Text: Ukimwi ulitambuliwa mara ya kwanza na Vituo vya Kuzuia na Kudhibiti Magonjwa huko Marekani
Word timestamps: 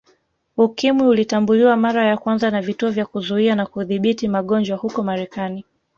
Ukimwi 0.57 1.07
ulitambuliwa 1.07 1.77
mara 1.77 2.05
ya 2.05 2.17
kwanza 2.17 2.51
na 2.51 2.61
Vituo 2.61 2.89
vya 2.91 3.05
Kuzuia 3.05 3.55
na 3.55 3.65
Kudhibiti 3.65 4.27
Magonjwa 4.27 4.77
huko 4.77 5.03
Marekani 5.03 5.65